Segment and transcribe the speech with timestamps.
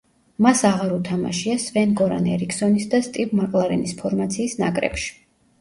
[0.43, 5.15] მას აღარ უთამაშია სვენ-გორან ერიქსონის და სტივ მაკლარენის ფორმაციის ნაკრებში.